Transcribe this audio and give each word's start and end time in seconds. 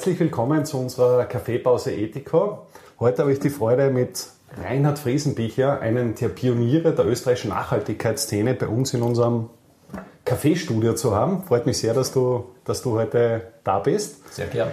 Herzlich 0.00 0.18
willkommen 0.18 0.64
zu 0.64 0.78
unserer 0.78 1.26
Kaffeepause 1.26 1.92
Ethico. 1.92 2.60
Heute 2.98 3.20
habe 3.20 3.34
ich 3.34 3.38
die 3.38 3.50
Freude, 3.50 3.90
mit 3.90 4.28
Reinhard 4.58 4.98
Friesenbicher, 4.98 5.78
einen 5.82 6.14
der 6.14 6.30
Pioniere 6.30 6.94
der 6.94 7.04
österreichischen 7.04 7.50
Nachhaltigkeitsszene, 7.50 8.54
bei 8.54 8.66
uns 8.66 8.94
in 8.94 9.02
unserem 9.02 9.50
Kaffeestudio 10.24 10.94
zu 10.94 11.14
haben. 11.14 11.42
Freut 11.42 11.66
mich 11.66 11.76
sehr, 11.76 11.92
dass 11.92 12.12
du, 12.12 12.46
dass 12.64 12.80
du 12.80 12.92
heute 12.92 13.42
da 13.62 13.78
bist. 13.80 14.32
Sehr 14.32 14.46
gern. 14.46 14.70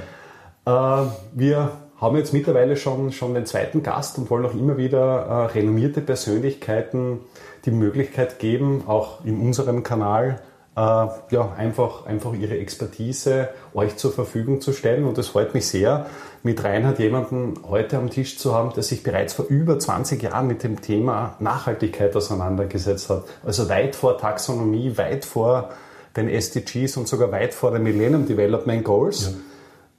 Äh, 0.66 1.09
wir 1.34 1.71
haben 1.99 2.16
jetzt 2.16 2.32
mittlerweile 2.32 2.77
schon, 2.77 3.12
schon 3.12 3.34
den 3.34 3.46
zweiten 3.46 3.84
Gast 3.84 4.18
und 4.18 4.30
wollen 4.30 4.46
auch 4.46 4.54
immer 4.54 4.77
wieder 4.77 5.26
äh, 5.26 5.46
renommierte 5.48 5.99
Persönlichkeiten 5.99 7.20
die 7.66 7.71
Möglichkeit 7.71 8.40
geben, 8.40 8.85
auch 8.88 9.26
in 9.26 9.41
unserem 9.41 9.84
Kanal 9.84 10.40
ja, 10.77 11.54
einfach, 11.58 12.05
einfach 12.05 12.34
ihre 12.34 12.58
Expertise 12.59 13.49
euch 13.73 13.98
zur 13.98 14.12
Verfügung 14.12 14.62
zu 14.62 14.73
stellen. 14.73 15.05
Und 15.05 15.18
es 15.18 15.30
freut 15.30 15.55
mich 15.55 15.68
sehr, 15.68 16.05
mit 16.44 16.63
Reinhard 16.63 16.99
jemanden 16.99 17.55
heute 17.68 17.98
am 17.98 18.12
Tisch 18.12 18.38
zu 18.38 18.54
haben, 18.54 18.72
der 18.73 18.84
sich 18.84 19.02
bereits 19.02 19.34
vor 19.34 19.45
über 19.45 19.80
20 19.80 20.21
Jahren 20.21 20.45
mit 20.45 20.63
dem 20.63 20.80
Thema 20.82 21.35
Nachhaltigkeit 21.40 22.16
auseinandergesetzt 22.16 23.09
hat. 23.09 23.23
Also 23.44 23.70
weit 23.70 23.95
vor 23.95 24.20
Taxonomie, 24.20 24.98
weit 24.98 25.26
vor 25.26 25.70
den 26.16 26.30
SDGs 26.30 26.98
und 26.98 27.07
sogar 27.07 27.32
weit 27.32 27.55
vor 27.55 27.71
den 27.71 27.82
Millennium 27.82 28.27
Development 28.27 28.84
Goals. 28.84 29.34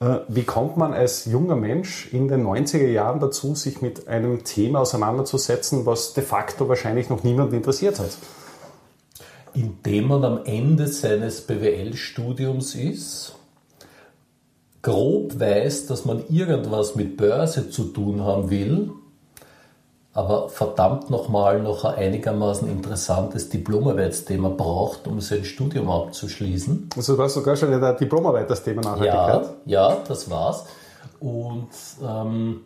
Ja. 0.00 0.16
Äh, 0.16 0.20
wie 0.28 0.44
kommt 0.44 0.76
man 0.76 0.92
als 0.92 1.24
junger 1.24 1.56
Mensch 1.56 2.12
in 2.12 2.28
den 2.28 2.46
90er 2.46 2.86
Jahren 2.86 3.18
dazu, 3.18 3.56
sich 3.56 3.82
mit 3.82 4.06
einem 4.06 4.44
Thema 4.44 4.80
auseinanderzusetzen, 4.80 5.86
was 5.86 6.14
de 6.14 6.22
facto 6.22 6.68
wahrscheinlich 6.68 7.08
noch 7.08 7.24
niemand 7.24 7.52
interessiert 7.52 7.98
hat? 7.98 8.16
Indem 9.54 10.08
man 10.08 10.24
am 10.24 10.44
Ende 10.44 10.86
seines 10.88 11.42
BWL-Studiums 11.42 12.74
ist, 12.74 13.34
grob 14.82 15.38
weiß, 15.38 15.86
dass 15.86 16.04
man 16.04 16.22
irgendwas 16.28 16.94
mit 16.94 17.16
Börse 17.16 17.70
zu 17.70 17.84
tun 17.84 18.22
haben 18.22 18.50
will, 18.50 18.90
aber 20.12 20.48
verdammt 20.48 21.10
nochmal 21.10 21.62
noch 21.62 21.84
ein 21.84 21.94
einigermaßen 21.94 22.68
interessantes 22.68 23.50
Diplomarbeitsthema 23.50 24.48
braucht, 24.48 25.06
um 25.06 25.20
sein 25.20 25.44
Studium 25.44 25.90
abzuschließen. 25.90 26.90
Also 26.96 27.12
du 27.12 27.18
warst 27.18 27.34
sogar 27.34 27.56
schon 27.56 27.72
in 27.72 27.80
der 27.80 27.92
Diplomarbeit 27.92 28.50
das 28.50 28.64
Thema 28.64 28.82
Nachhaltigkeit? 28.82 29.56
Ja, 29.66 29.90
ja, 29.90 29.96
das 30.08 30.28
war's. 30.30 30.64
Und 31.20 31.68
ähm, 32.02 32.62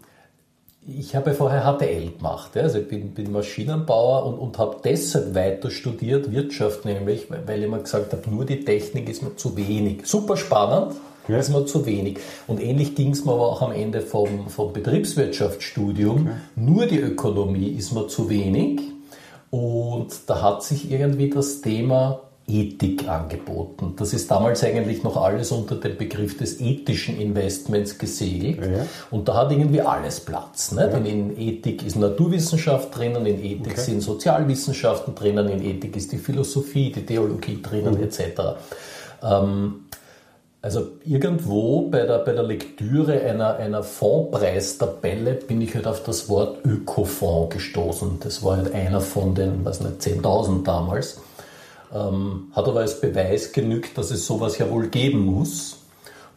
ich 0.86 1.14
habe 1.14 1.33
vorher 1.33 1.62
HTL 1.62 2.11
gemacht, 2.19 2.56
also 2.56 2.78
ich 2.78 2.88
bin, 2.88 3.11
bin 3.11 3.30
Maschinenbauer 3.30 4.27
und, 4.27 4.38
und 4.38 4.58
habe 4.58 4.78
deshalb 4.83 5.34
weiter 5.34 5.70
studiert, 5.70 6.33
Wirtschaft 6.33 6.84
nämlich, 6.84 7.28
weil 7.30 7.62
ich 7.62 7.70
mir 7.70 7.78
gesagt 7.78 8.12
habe, 8.12 8.28
nur 8.28 8.44
die 8.44 8.64
Technik 8.64 9.08
ist 9.08 9.22
mir 9.22 9.36
zu 9.36 9.56
wenig. 9.56 10.00
Super 10.05 10.36
spannend, 10.36 10.94
ja. 11.28 11.39
ist 11.39 11.50
mir 11.50 11.64
zu 11.66 11.86
wenig. 11.86 12.19
Und 12.48 12.61
ähnlich 12.61 12.97
ging 12.97 13.11
es 13.11 13.24
mir 13.24 13.33
aber 13.33 13.48
auch 13.48 13.62
am 13.62 13.72
Ende 13.72 14.00
vom, 14.00 14.48
vom 14.48 14.72
Betriebswirtschaftsstudium. 14.72 16.22
Okay. 16.22 16.36
Nur 16.56 16.86
die 16.86 16.98
Ökonomie 16.98 17.69
ist 17.69 17.92
mir 17.92 18.08
zu 18.08 18.28
wenig. 18.28 18.80
Und 19.50 20.08
da 20.27 20.42
hat 20.42 20.64
sich 20.64 20.91
irgendwie 20.91 21.30
das 21.30 21.61
Thema 21.61 22.22
Ethik 22.47 23.09
angeboten. 23.09 23.95
Das 23.97 24.12
ist 24.12 24.31
damals 24.31 24.65
eigentlich 24.65 25.03
noch 25.03 25.17
alles 25.17 25.53
unter 25.53 25.77
dem 25.77 25.97
Begriff 25.97 26.37
des 26.37 26.61
ethischen 26.61 27.21
Investments 27.21 27.98
gesegelt. 27.98 28.61
Ja. 28.61 28.87
Und 29.11 29.29
da 29.29 29.35
hat 29.35 29.53
irgendwie 29.53 29.81
alles 29.81 30.21
Platz. 30.21 30.73
Ne? 30.73 30.83
Ja. 30.83 30.87
Denn 30.89 31.07
in 31.07 31.39
Ethik 31.39 31.85
ist 31.85 31.97
Naturwissenschaft 31.97 32.97
drinnen, 32.97 33.27
in 33.27 33.42
Ethik 33.42 33.73
okay. 33.73 33.81
sind 33.81 34.01
Sozialwissenschaften 34.01 35.14
drinnen, 35.14 35.48
in 35.48 35.63
Ethik 35.63 35.97
ist 35.97 36.13
die 36.13 36.19
Philosophie, 36.19 36.91
die 36.91 37.07
Theologie 37.07 37.61
drinnen, 37.63 37.95
mhm. 37.95 38.02
etc. 38.02 38.20
Ähm, 39.23 39.75
also 40.63 40.86
irgendwo 41.05 41.89
bei 41.89 42.07
der, 42.07 42.19
bei 42.19 42.33
der 42.33 42.45
Lektüre 42.45 43.20
einer, 43.20 43.57
einer 43.57 43.83
Fondpreistabelle 43.83 45.35
bin 45.35 45.61
ich 45.61 45.75
halt 45.75 45.89
auf 45.89 46.05
das 46.05 46.29
Wort 46.29 46.64
Ökofonds 46.64 47.52
gestoßen. 47.55 48.20
Das 48.20 48.45
war 48.45 48.58
halt 48.58 48.73
einer 48.73 49.01
von 49.01 49.35
den, 49.35 49.64
was 49.64 49.81
nicht, 49.81 50.01
10.000 50.01 50.63
damals. 50.63 51.20
Ähm, 51.92 52.48
hat 52.53 52.67
aber 52.67 52.80
als 52.80 53.01
Beweis 53.01 53.53
genügt, 53.53 53.98
dass 53.98 54.11
es 54.11 54.27
sowas 54.27 54.58
ja 54.58 54.70
wohl 54.70 54.89
geben 54.89 55.27
muss. 55.27 55.79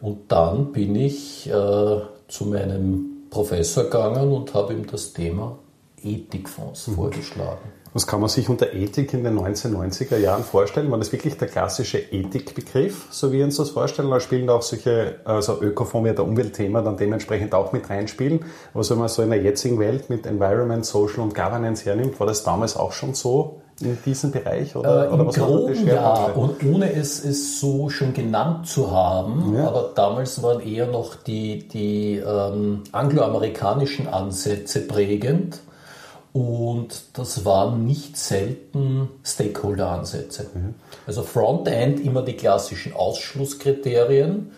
Und 0.00 0.30
dann 0.30 0.72
bin 0.72 0.94
ich 0.94 1.48
äh, 1.48 2.00
zu 2.28 2.46
meinem 2.46 3.28
Professor 3.30 3.84
gegangen 3.84 4.32
und 4.32 4.52
habe 4.54 4.74
ihm 4.74 4.86
das 4.86 5.12
Thema 5.12 5.58
Ethikfonds 6.02 6.88
mhm. 6.88 6.94
vorgeschlagen. 6.94 7.72
Was 7.96 8.06
kann 8.06 8.20
man 8.20 8.28
sich 8.28 8.50
unter 8.50 8.74
Ethik 8.74 9.14
in 9.14 9.24
den 9.24 9.38
1990er 9.38 10.18
Jahren 10.18 10.44
vorstellen? 10.44 10.90
War 10.90 10.98
das 10.98 11.12
wirklich 11.12 11.38
der 11.38 11.48
klassische 11.48 11.96
Ethikbegriff, 11.98 13.06
so 13.10 13.32
wie 13.32 13.38
wir 13.38 13.46
uns 13.46 13.56
das 13.56 13.70
vorstellen? 13.70 14.08
Oder 14.08 14.20
spielen 14.20 14.46
da 14.46 14.52
auch 14.52 14.62
solche, 14.62 15.20
also 15.24 15.62
Ökofonds, 15.62 16.14
der 16.14 16.24
Umweltthema, 16.26 16.82
dann 16.82 16.98
dementsprechend 16.98 17.54
auch 17.54 17.72
mit 17.72 17.88
reinspielen? 17.88 18.44
Aber 18.74 18.90
wenn 18.90 18.98
man 18.98 19.08
so 19.08 19.22
in 19.22 19.30
der 19.30 19.40
jetzigen 19.40 19.78
Welt 19.78 20.10
mit 20.10 20.26
Environment, 20.26 20.84
Social 20.84 21.20
und 21.20 21.34
Governance 21.34 21.86
hernimmt, 21.86 22.20
war 22.20 22.26
das 22.26 22.44
damals 22.44 22.76
auch 22.76 22.92
schon 22.92 23.14
so 23.14 23.62
in 23.80 23.98
diesem 24.04 24.30
Bereich? 24.30 24.74
Oder, 24.74 25.06
äh, 25.06 25.08
oder 25.12 25.26
was 25.26 25.36
Groben 25.36 25.86
ja, 25.86 26.26
und 26.26 26.64
ohne 26.64 26.92
es, 26.92 27.24
es 27.24 27.60
so 27.60 27.90
schon 27.90 28.14
genannt 28.14 28.66
zu 28.66 28.90
haben, 28.90 29.54
ja. 29.54 29.68
aber 29.68 29.92
damals 29.94 30.42
waren 30.42 30.60
eher 30.60 30.86
noch 30.86 31.14
die, 31.14 31.68
die 31.68 32.16
ähm, 32.16 32.84
angloamerikanischen 32.92 34.08
Ansätze 34.08 34.80
prägend 34.80 35.60
und 36.32 37.02
das 37.14 37.44
waren 37.44 37.84
nicht 37.84 38.16
selten 38.16 39.08
Stakeholder-Ansätze. 39.24 40.46
Mhm. 40.54 40.74
Also 41.06 41.22
Frontend 41.22 42.00
immer 42.00 42.22
die 42.22 42.34
klassischen 42.34 42.94
Ausschlusskriterien, 42.94 44.52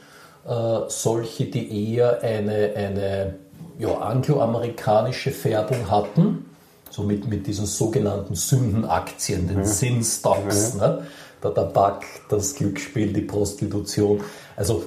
äh, 0.46 0.78
solche, 0.88 1.46
die 1.46 1.94
eher 1.94 2.22
eine, 2.22 2.72
eine 2.74 3.34
ja, 3.78 3.96
angloamerikanische 3.98 5.30
Färbung 5.30 5.90
hatten 5.90 6.48
so 6.91 7.03
mit, 7.03 7.28
mit 7.28 7.47
diesen 7.47 7.66
sogenannten 7.66 8.34
Sündenaktien, 8.34 9.49
den 9.49 9.59
mhm. 9.59 9.65
Sin-Stocks, 9.65 10.75
mhm. 10.75 10.81
ne? 10.81 11.03
der 11.43 11.54
Tabak, 11.54 12.04
das 12.28 12.54
Glücksspiel, 12.54 13.12
die 13.12 13.21
Prostitution. 13.21 14.21
Also 14.56 14.84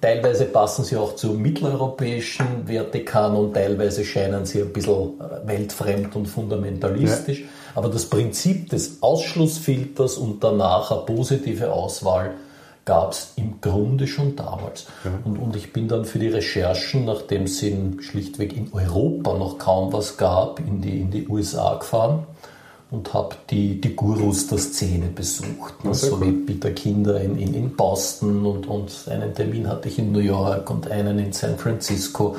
teilweise 0.00 0.46
passen 0.46 0.84
sie 0.84 0.96
auch 0.96 1.16
zum 1.16 1.40
mitteleuropäischen 1.42 2.66
Wertekanon, 2.66 3.52
teilweise 3.52 4.04
scheinen 4.04 4.46
sie 4.46 4.62
ein 4.62 4.72
bisschen 4.72 5.20
weltfremd 5.44 6.16
und 6.16 6.26
fundamentalistisch. 6.26 7.40
Ja. 7.40 7.46
Aber 7.74 7.88
das 7.88 8.06
Prinzip 8.06 8.70
des 8.70 9.02
Ausschlussfilters 9.02 10.16
und 10.16 10.42
danach 10.42 10.90
eine 10.90 11.02
positive 11.02 11.72
Auswahl 11.72 12.34
gab 12.84 13.12
es 13.12 13.34
im 13.36 13.60
Grunde 13.60 14.06
schon 14.06 14.34
damals. 14.36 14.86
Ja. 15.04 15.12
Und, 15.24 15.38
und 15.38 15.56
ich 15.56 15.72
bin 15.72 15.88
dann 15.88 16.04
für 16.04 16.18
die 16.18 16.28
Recherchen, 16.28 17.04
nachdem 17.04 17.44
es 17.44 17.62
in, 17.62 18.02
schlichtweg 18.02 18.56
in 18.56 18.72
Europa 18.72 19.34
noch 19.34 19.58
kaum 19.58 19.92
was 19.92 20.16
gab, 20.16 20.58
in 20.60 20.80
die, 20.80 21.00
in 21.00 21.10
die 21.10 21.28
USA 21.28 21.74
gefahren 21.74 22.26
und 22.90 23.14
habe 23.14 23.36
die, 23.50 23.80
die 23.80 23.94
Gurus 23.94 24.48
der 24.48 24.58
Szene 24.58 25.06
besucht. 25.06 25.84
Ne? 25.84 25.94
So 25.94 26.16
cool. 26.16 26.26
wie 26.26 26.32
Peter 26.32 26.72
Kinder 26.72 27.20
in, 27.20 27.38
in, 27.38 27.54
in 27.54 27.76
Boston 27.76 28.44
und, 28.44 28.66
und 28.66 28.92
einen 29.08 29.34
Termin 29.34 29.68
hatte 29.68 29.88
ich 29.88 29.98
in 29.98 30.12
New 30.12 30.18
York 30.18 30.68
und 30.70 30.90
einen 30.90 31.18
in 31.18 31.32
San 31.32 31.56
Francisco 31.58 32.36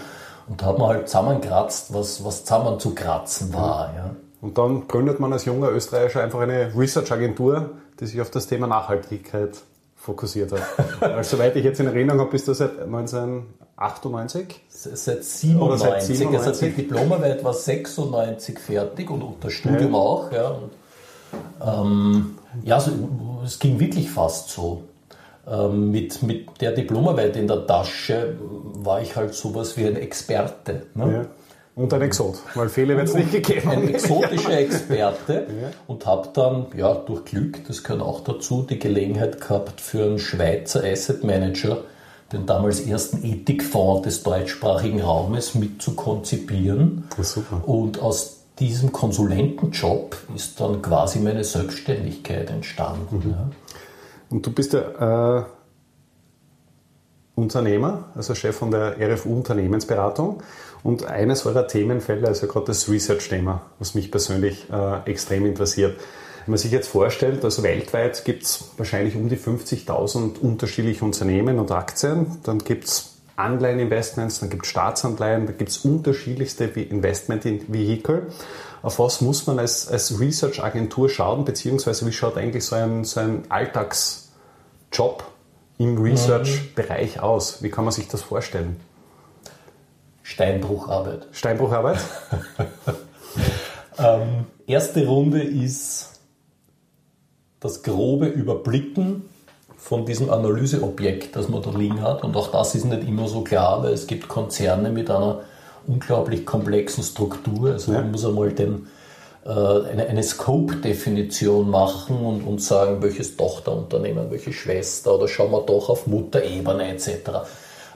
und 0.48 0.62
da 0.62 0.68
hat 0.68 0.78
man 0.78 0.90
halt 0.90 1.08
zusammengekratzt, 1.08 1.94
was, 1.94 2.24
was 2.24 2.44
zusammen 2.44 2.80
zu 2.80 2.94
kratzen 2.94 3.54
war. 3.54 3.94
Ja. 3.96 4.16
Und 4.42 4.58
dann 4.58 4.88
gründet 4.88 5.20
man 5.20 5.32
als 5.32 5.46
junger 5.46 5.72
Österreicher 5.72 6.22
einfach 6.22 6.42
eine 6.42 6.74
Research-Agentur, 6.76 7.72
die 8.00 8.06
sich 8.06 8.20
auf 8.20 8.30
das 8.30 8.48
Thema 8.48 8.68
Nachhaltigkeit 8.68 9.62
fokussiert 10.04 10.52
hat. 10.52 10.62
also, 11.02 11.38
soweit 11.38 11.56
ich 11.56 11.64
jetzt 11.64 11.80
in 11.80 11.88
Erinnerung 11.88 12.20
habe, 12.22 12.32
bist 12.32 12.48
du 12.48 12.54
seit 12.54 12.78
1998? 12.80 14.62
Seit 14.68 15.24
97. 15.24 15.62
Oder 15.62 15.78
seit 15.78 16.04
97. 16.04 16.46
Also 16.46 16.66
die 16.66 16.72
Diplomarbeit 16.74 17.44
war 17.44 17.54
96 17.54 18.60
fertig 18.60 19.10
und, 19.10 19.22
und 19.22 19.42
das 19.42 19.54
Studium 19.54 19.94
ja. 19.94 19.98
auch. 19.98 20.32
Ja, 20.32 20.50
und, 20.50 20.72
ähm, 21.66 22.38
ja 22.64 22.76
also, 22.76 22.92
es 23.46 23.60
ging 23.60 23.80
wirklich 23.80 24.10
fast 24.10 24.50
so. 24.50 24.84
Ähm, 25.46 25.92
mit, 25.92 26.22
mit 26.22 26.62
der 26.62 26.72
Diplomarbeit 26.72 27.36
in 27.36 27.48
der 27.48 27.66
Tasche 27.66 28.36
war 28.40 29.02
ich 29.02 29.16
halt 29.16 29.34
sowas 29.34 29.78
wie 29.78 29.86
ein 29.86 29.96
Experte. 29.96 30.88
Ne? 30.96 31.14
Ja. 31.14 31.26
Und 31.76 31.92
ein 31.92 32.04
Exot, 32.04 32.36
weil 32.54 32.70
viele 32.70 32.96
wird 32.96 33.08
es 33.08 33.16
nicht 33.16 33.32
gegeben 33.32 33.70
Ein 33.70 33.88
exotischer 33.88 34.58
Experte 34.60 35.48
und 35.88 36.06
habe 36.06 36.30
dann, 36.34 36.68
ja, 36.78 36.94
durch 36.94 37.26
Glück, 37.26 37.66
das 37.68 37.84
gehört 37.84 38.02
auch 38.04 38.24
dazu, 38.24 38.62
die 38.62 38.78
Gelegenheit 38.78 39.42
gehabt 39.42 39.82
für 39.82 40.04
einen 40.04 40.20
Schweizer 40.20 40.84
Asset 40.84 41.24
Manager, 41.24 41.80
den 42.32 42.46
damals 42.46 42.82
ersten 42.82 43.24
Ethikfonds 43.26 44.04
des 44.04 44.22
deutschsprachigen 44.22 45.02
Raumes 45.02 45.56
mit 45.56 45.82
zu 45.82 45.96
konzipieren. 45.96 47.06
super. 47.20 47.68
Und 47.68 48.00
aus 48.00 48.44
diesem 48.60 48.92
Konsulentenjob 48.92 50.16
ist 50.36 50.60
dann 50.60 50.82
quasi 50.82 51.20
meine 51.20 51.44
Selbstständigkeit 51.44 52.52
entstanden. 52.52 53.18
Mhm. 53.18 53.32
Ja. 53.32 53.50
Und 54.30 54.46
du 54.46 54.52
bist 54.52 54.74
ja 54.74 55.40
äh, 55.40 55.44
Unternehmer, 57.36 58.10
also 58.16 58.36
Chef 58.36 58.56
von 58.56 58.72
der 58.72 58.96
RFU 59.00 59.36
Unternehmensberatung. 59.36 60.44
Und 60.84 61.06
eines 61.06 61.46
eurer 61.46 61.68
Themenfelder 61.68 62.30
ist 62.30 62.42
ja 62.42 62.48
gerade 62.48 62.68
das 62.68 62.90
Research-Thema, 62.90 63.62
was 63.80 63.96
mich 63.96 64.12
persönlich 64.12 64.68
äh, 64.72 65.10
extrem 65.10 65.46
interessiert. 65.46 65.98
Wenn 66.46 66.52
man 66.52 66.58
sich 66.58 66.72
jetzt 66.72 66.90
vorstellt, 66.90 67.44
also 67.44 67.64
weltweit 67.64 68.26
gibt 68.26 68.44
es 68.44 68.72
wahrscheinlich 68.78 69.16
um 69.16 69.30
die 69.30 69.38
50.000 69.38 70.40
unterschiedliche 70.40 71.06
Unternehmen 71.06 71.58
und 71.58 71.72
Aktien, 71.72 72.38
dann 72.44 72.60
gibt 72.60 72.84
es 72.84 73.14
Anleiheninvestments, 73.38 74.42
dann 74.42 74.50
gibt 74.50 74.66
es 74.66 74.70
Staatsanleihen, 74.70 75.48
da 75.48 75.54
gibt 75.54 75.70
es 75.72 75.78
unterschiedlichste 75.78 76.66
Investment-Vehikel. 76.66 78.28
Auf 78.84 79.00
was 79.00 79.22
muss 79.22 79.48
man 79.48 79.58
als, 79.58 79.88
als 79.88 80.20
Research-Agentur 80.20 81.10
schauen, 81.10 81.46
beziehungsweise 81.46 82.06
wie 82.06 82.12
schaut 82.12 82.38
eigentlich 82.38 82.66
so 82.66 82.76
ein, 82.76 83.06
so 83.06 83.22
ein 83.22 83.44
Alltagsjob 83.50 85.24
im 85.78 85.98
Research-Bereich 85.98 87.20
aus? 87.20 87.64
Wie 87.64 87.70
kann 87.70 87.86
man 87.86 87.94
sich 87.94 88.08
das 88.08 88.22
vorstellen? 88.22 88.80
Steinbrucharbeit. 90.24 91.28
Steinbrucharbeit? 91.32 92.00
ähm, 94.00 94.46
erste 94.66 95.06
Runde 95.06 95.42
ist 95.42 96.20
das 97.60 97.84
grobe 97.84 98.28
Überblicken 98.28 99.24
von 99.78 100.06
diesem 100.06 100.30
Analyseobjekt, 100.30 101.36
das 101.36 101.50
man 101.50 101.62
da 101.62 101.72
liegen 101.72 102.02
hat. 102.02 102.24
Und 102.24 102.36
auch 102.38 102.52
das 102.52 102.74
ist 102.74 102.86
nicht 102.86 103.08
immer 103.08 103.28
so 103.28 103.42
klar, 103.42 103.84
weil 103.84 103.94
es 103.94 104.08
gibt 104.08 104.30
Konzerne 104.30 104.90
mit 104.90 105.10
einer 105.10 105.42
unglaublich 105.88 106.46
komplexen 106.46 107.04
Struktur. 107.04 107.72
Also 107.72 107.92
ja. 107.92 108.00
man 108.00 108.12
muss 108.12 108.26
einmal 108.26 108.52
den, 108.52 108.88
eine, 109.50 110.08
eine 110.08 110.24
Scope-Definition 110.24 111.70
machen 111.70 112.18
und, 112.18 112.44
und 112.44 112.62
sagen, 112.62 113.02
welches 113.02 113.36
Tochterunternehmen, 113.36 114.32
welche 114.32 114.54
Schwester 114.54 115.16
oder 115.16 115.28
schauen 115.28 115.52
wir 115.52 115.62
doch 115.62 115.90
auf 115.90 116.08
Mutterebene 116.08 116.94
etc. 116.94 117.10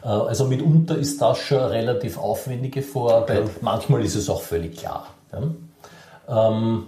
Äh, 0.04 0.08
also 0.08 0.46
mitunter 0.46 0.98
ist 0.98 1.22
das 1.22 1.40
schon 1.40 1.60
eine 1.60 1.72
relativ 1.72 2.18
aufwendige 2.18 2.82
Vorarbeit. 2.82 3.44
Okay. 3.44 3.52
Manchmal 3.62 4.04
ist 4.04 4.16
es 4.16 4.30
auch 4.30 4.42
völlig 4.42 4.78
klar. 4.78 5.08
Ja. 5.32 6.50
Ähm, 6.50 6.88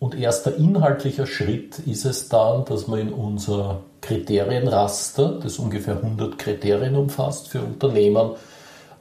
und 0.00 0.14
erster 0.14 0.54
inhaltlicher 0.56 1.26
Schritt 1.26 1.80
ist 1.80 2.04
es 2.04 2.28
dann, 2.28 2.64
dass 2.64 2.86
man 2.86 3.00
in 3.00 3.12
unser 3.12 3.80
Kriterienraster, 4.00 5.40
das 5.42 5.58
ungefähr 5.58 5.96
100 5.96 6.38
Kriterien 6.38 6.94
umfasst 6.94 7.48
für 7.48 7.60
Unternehmen, 7.60 8.30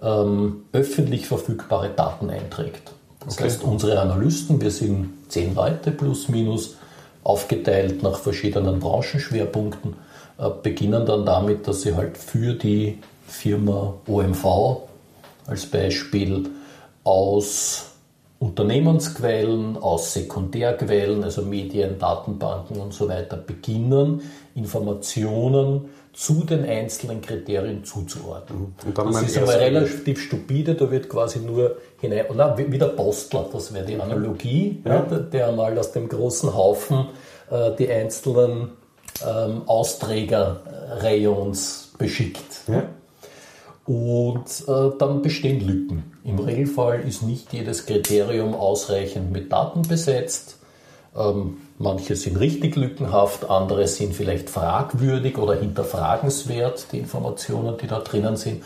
ähm, 0.01 0.65
öffentlich 0.71 1.27
verfügbare 1.27 1.89
Daten 1.89 2.29
einträgt. 2.29 2.93
Das 3.27 3.35
okay. 3.35 3.43
heißt, 3.43 3.63
unsere 3.63 3.99
Analysten, 3.99 4.61
wir 4.61 4.71
sind 4.71 5.09
zehn 5.27 5.53
Leute 5.53 5.91
plus 5.91 6.29
minus, 6.29 6.77
aufgeteilt 7.25 8.01
nach 8.01 8.19
verschiedenen 8.19 8.79
Branchenschwerpunkten, 8.79 9.95
äh, 10.37 10.49
beginnen 10.63 11.05
dann 11.05 11.25
damit, 11.25 11.67
dass 11.67 11.81
sie 11.81 11.93
halt 11.93 12.17
für 12.17 12.53
die 12.53 12.99
Firma 13.27 13.95
OMV 14.07 14.83
als 15.45 15.65
Beispiel 15.65 16.49
aus 17.03 17.87
Unternehmensquellen, 18.39 19.75
aus 19.75 20.13
Sekundärquellen, 20.13 21.21
also 21.25 21.41
Medien, 21.41 21.99
Datenbanken 21.99 22.79
und 22.79 22.93
so 22.93 23.09
weiter, 23.09 23.35
beginnen, 23.35 24.21
Informationen 24.55 25.89
zu 26.17 26.43
den 26.43 26.65
einzelnen 26.65 27.21
Kriterien 27.21 27.83
zuzuordnen. 27.83 28.73
das 28.95 29.21
ist 29.21 29.37
aber 29.37 29.59
relativ 29.59 30.19
stupide, 30.19 30.73
da 30.73 30.89
wird 30.89 31.09
quasi 31.09 31.37
nur 31.37 31.77
hinein, 32.01 32.25
na, 32.33 32.57
wie 32.57 32.79
der 32.79 32.87
Postler, 32.87 33.47
das 33.53 33.71
wäre 33.71 33.85
die 33.85 34.01
Analogie, 34.01 34.81
ja. 34.83 34.95
Ja, 34.95 35.01
der 35.19 35.49
einmal 35.49 35.77
aus 35.77 35.91
dem 35.91 36.09
großen 36.09 36.55
Haufen 36.55 37.09
äh, 37.51 37.69
die 37.77 37.91
einzelnen 37.91 38.69
ähm, 39.23 39.61
Austrägerrayons 39.67 41.93
beschickt. 41.99 42.63
Ja. 42.67 42.85
Und 43.85 44.47
äh, 44.67 44.89
dann 44.97 45.21
bestehen 45.21 45.67
Lücken. 45.67 46.13
Im 46.23 46.39
Regelfall 46.39 47.01
ist 47.07 47.21
nicht 47.21 47.53
jedes 47.53 47.85
Kriterium 47.85 48.55
ausreichend 48.55 49.31
mit 49.31 49.51
Daten 49.51 49.83
besetzt. 49.83 50.57
Ähm, 51.15 51.57
manche 51.77 52.15
sind 52.15 52.39
richtig 52.39 52.75
lückenhaft, 52.75 53.49
andere 53.49 53.87
sind 53.87 54.13
vielleicht 54.13 54.49
fragwürdig 54.49 55.37
oder 55.37 55.55
hinterfragenswert, 55.55 56.91
die 56.91 56.99
Informationen, 56.99 57.77
die 57.77 57.87
da 57.87 57.99
drinnen 57.99 58.35
sind. 58.37 58.63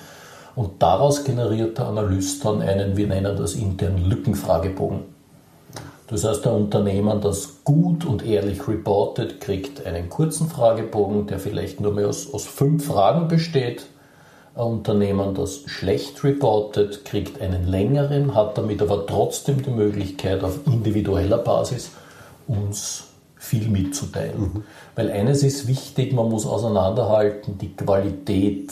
Und 0.56 0.82
daraus 0.82 1.24
generiert 1.24 1.78
der 1.78 1.88
Analyst 1.88 2.44
dann 2.44 2.62
einen, 2.62 2.98
wir 2.98 3.08
nennen 3.08 3.38
das 3.38 3.54
internen 3.54 4.10
Lückenfragebogen. 4.10 5.00
Das 6.08 6.26
heißt, 6.26 6.44
der 6.44 6.52
Unternehmer, 6.52 7.16
das 7.16 7.64
gut 7.64 8.06
und 8.06 8.26
ehrlich 8.26 8.68
reportet, 8.68 9.40
kriegt 9.40 9.86
einen 9.86 10.10
kurzen 10.10 10.50
Fragebogen, 10.50 11.28
der 11.28 11.40
vielleicht 11.40 11.80
nur 11.80 11.94
mehr 11.94 12.10
aus, 12.10 12.34
aus 12.34 12.46
fünf 12.46 12.88
Fragen 12.88 13.30
besteht 13.30 13.86
ein 14.54 14.64
Unternehmen, 14.64 15.34
das 15.34 15.64
schlecht 15.68 16.22
reportet, 16.26 17.06
kriegt 17.06 17.42
einen 17.42 17.66
längeren, 17.66 18.36
hat 18.36 18.58
damit 18.58 18.82
aber 18.82 19.08
trotzdem 19.08 19.64
die 19.64 19.70
Möglichkeit, 19.70 20.44
auf 20.44 20.68
individueller 20.68 21.38
Basis 21.38 21.92
uns 22.52 23.06
viel 23.38 23.68
mitzuteilen. 23.70 24.40
Mhm. 24.40 24.64
Weil 24.96 25.12
eines 25.12 25.44
ist 25.44 25.68
wichtig, 25.68 26.14
man 26.14 26.30
muss 26.30 26.46
auseinanderhalten, 26.46 27.58
die 27.58 27.76
Qualität 27.76 28.72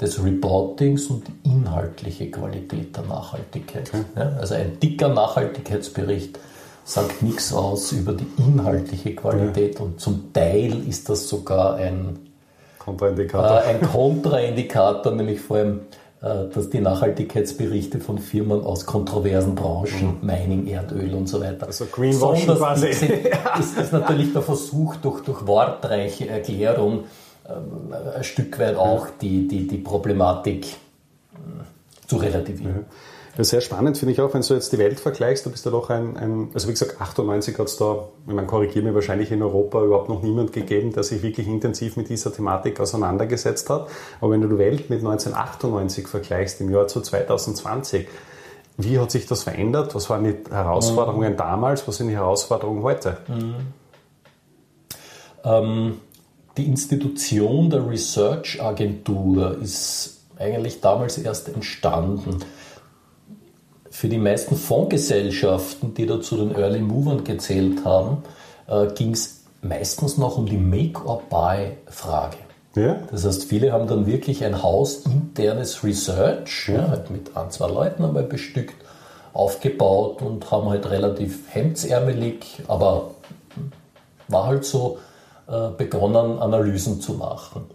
des 0.00 0.24
Reportings 0.24 1.06
und 1.06 1.24
die 1.26 1.50
inhaltliche 1.50 2.30
Qualität 2.30 2.96
der 2.96 3.04
Nachhaltigkeit. 3.04 3.88
Okay. 3.88 4.04
Ja, 4.16 4.36
also 4.38 4.54
ein 4.54 4.78
dicker 4.80 5.08
Nachhaltigkeitsbericht 5.08 6.38
sagt 6.84 7.22
nichts 7.22 7.52
aus 7.52 7.92
über 7.92 8.14
die 8.14 8.26
inhaltliche 8.38 9.14
Qualität 9.14 9.78
ja. 9.78 9.84
und 9.84 10.00
zum 10.00 10.32
Teil 10.32 10.88
ist 10.88 11.08
das 11.08 11.28
sogar 11.28 11.76
ein 11.76 12.18
Kontraindikator. 12.78 13.62
Äh, 13.62 13.74
ein 13.74 13.80
Kontraindikator, 13.82 15.12
nämlich 15.12 15.40
vor 15.40 15.58
allem, 15.58 15.80
dass 16.20 16.68
die 16.68 16.80
Nachhaltigkeitsberichte 16.80 17.98
von 17.98 18.18
Firmen 18.18 18.62
aus 18.62 18.84
kontroversen 18.84 19.54
Branchen, 19.54 20.18
mhm. 20.20 20.26
Mining, 20.26 20.66
Erdöl 20.66 21.14
und 21.14 21.26
so 21.28 21.40
weiter. 21.40 21.66
Also 21.66 21.86
Greenwashing 21.86 22.56
quasi. 22.56 22.88
Ist, 23.58 23.78
ist, 23.78 23.92
natürlich 23.92 24.32
der 24.32 24.42
Versuch, 24.42 24.96
durch, 24.96 25.22
durch 25.22 25.46
wortreiche 25.46 26.28
Erklärung 26.28 27.04
ähm, 27.48 27.94
ein 28.14 28.22
Stück 28.24 28.58
weit 28.58 28.76
auch 28.76 29.08
die, 29.20 29.48
die, 29.48 29.66
die 29.66 29.78
Problematik 29.78 30.66
äh, 30.66 32.06
zu 32.06 32.16
relativieren. 32.16 32.72
Mhm. 32.72 32.84
Sehr 33.42 33.60
spannend 33.60 33.96
finde 33.96 34.12
ich 34.12 34.20
auch, 34.20 34.34
wenn 34.34 34.42
du 34.42 34.54
jetzt 34.54 34.72
die 34.72 34.78
Welt 34.78 35.00
vergleichst, 35.00 35.46
du 35.46 35.50
bist 35.50 35.64
ja 35.64 35.70
doch 35.70 35.88
ein, 35.88 36.16
ein 36.16 36.50
also 36.52 36.68
wie 36.68 36.72
gesagt, 36.72 37.00
98 37.00 37.58
hat 37.58 37.66
es 37.68 37.76
da, 37.76 38.08
ich 38.26 38.34
meine, 38.34 38.46
korrigiere 38.46 38.84
mir 38.84 38.94
wahrscheinlich 38.94 39.30
in 39.30 39.42
Europa 39.42 39.82
überhaupt 39.82 40.08
noch 40.08 40.22
niemand 40.22 40.52
gegeben, 40.52 40.92
der 40.92 41.04
sich 41.04 41.22
wirklich 41.22 41.46
intensiv 41.46 41.96
mit 41.96 42.08
dieser 42.08 42.32
Thematik 42.32 42.80
auseinandergesetzt 42.80 43.70
hat. 43.70 43.88
Aber 44.20 44.32
wenn 44.32 44.40
du 44.40 44.48
die 44.48 44.58
Welt 44.58 44.90
mit 44.90 44.98
1998 44.98 46.08
vergleichst, 46.08 46.60
im 46.60 46.70
Jahr 46.70 46.88
zu 46.88 47.00
2020, 47.00 48.08
wie 48.76 48.98
hat 48.98 49.10
sich 49.10 49.26
das 49.26 49.44
verändert? 49.44 49.94
Was 49.94 50.10
waren 50.10 50.24
die 50.24 50.36
Herausforderungen 50.50 51.32
mhm. 51.32 51.36
damals? 51.36 51.86
Was 51.86 51.96
sind 51.96 52.08
die 52.08 52.16
Herausforderungen 52.16 52.82
heute? 52.82 53.18
Mhm. 53.28 53.54
Ähm, 55.44 56.00
die 56.56 56.66
Institution 56.66 57.70
der 57.70 57.88
Research 57.88 58.62
Agentur 58.62 59.58
ist 59.60 60.20
eigentlich 60.38 60.80
damals 60.80 61.18
erst 61.18 61.48
entstanden. 61.48 62.38
Für 64.00 64.08
die 64.08 64.16
meisten 64.16 64.56
Fondsgesellschaften, 64.56 65.92
die 65.92 66.06
da 66.06 66.22
zu 66.22 66.38
den 66.38 66.54
Early 66.54 66.80
Movern 66.80 67.22
gezählt 67.22 67.84
haben, 67.84 68.22
äh, 68.66 68.86
ging 68.94 69.10
es 69.10 69.42
meistens 69.60 70.16
noch 70.16 70.38
um 70.38 70.46
die 70.46 70.56
Make-or-Buy-Frage. 70.56 72.38
Ja. 72.76 72.96
Das 73.10 73.26
heißt, 73.26 73.44
viele 73.44 73.72
haben 73.72 73.88
dann 73.88 74.06
wirklich 74.06 74.42
ein 74.42 74.62
hausinternes 74.62 75.84
Research 75.84 76.70
ja, 76.70 76.88
halt 76.88 77.10
mit 77.10 77.36
ein, 77.36 77.50
zwei 77.50 77.68
Leuten 77.68 78.02
einmal 78.02 78.22
bestückt, 78.22 78.82
aufgebaut 79.34 80.22
und 80.22 80.50
haben 80.50 80.70
halt 80.70 80.88
relativ 80.88 81.40
hemdsärmelig, 81.50 82.62
aber 82.68 83.10
war 84.28 84.46
halt 84.46 84.64
so, 84.64 84.96
äh, 85.46 85.68
begonnen, 85.76 86.38
Analysen 86.38 87.02
zu 87.02 87.12
machen. 87.12 87.66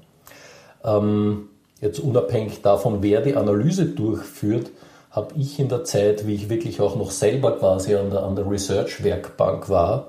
Ähm, 0.83 1.49
jetzt 1.81 1.99
unabhängig 1.99 2.63
davon, 2.63 3.03
wer 3.03 3.21
die 3.21 3.35
Analyse 3.35 3.85
durchführt, 3.85 4.71
habe 5.15 5.33
ich 5.37 5.59
in 5.59 5.69
der 5.69 5.85
Zeit, 5.85 6.27
wie 6.27 6.35
ich 6.35 6.49
wirklich 6.49 6.81
auch 6.81 6.97
noch 6.97 7.09
selber 7.09 7.57
quasi 7.57 7.95
an 7.95 8.09
der, 8.09 8.23
an 8.23 8.35
der 8.35 8.49
Research-Werkbank 8.49 9.69
war, 9.69 10.07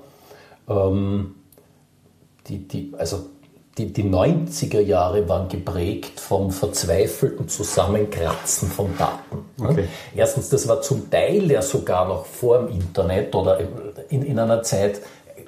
ähm, 0.67 1.35
die, 2.47 2.67
die, 2.67 2.93
also 2.97 3.27
die, 3.77 3.93
die 3.93 4.03
90er 4.03 4.81
Jahre 4.81 5.29
waren 5.29 5.47
geprägt 5.47 6.19
vom 6.19 6.51
verzweifelten 6.51 7.47
Zusammenkratzen 7.47 8.69
von 8.69 8.97
Daten. 8.97 9.45
Okay. 9.61 9.87
Erstens, 10.13 10.49
das 10.49 10.67
war 10.67 10.81
zum 10.81 11.09
Teil 11.09 11.49
ja 11.49 11.61
sogar 11.61 12.07
noch 12.07 12.25
vor 12.25 12.59
dem 12.59 12.69
Internet 12.69 13.33
oder 13.33 13.59
in, 14.09 14.23
in 14.23 14.39
einer 14.39 14.63
Zeit 14.63 15.01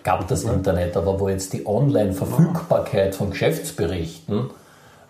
gab 0.03 0.25
das 0.27 0.43
Internet, 0.43 0.95
aber 0.95 1.19
wo 1.19 1.27
jetzt 1.27 1.51
die 1.51 1.65
Online-Verfügbarkeit 1.65 3.15
von 3.15 3.31
Geschäftsberichten 3.31 4.51